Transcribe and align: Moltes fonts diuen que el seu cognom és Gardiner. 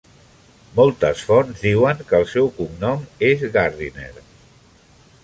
Moltes 0.77 1.19
fonts 1.27 1.59
diuen 1.67 2.01
que 2.11 2.17
el 2.21 2.25
seu 2.31 2.49
cognom 2.57 3.05
és 3.29 3.45
Gardiner. 3.59 4.13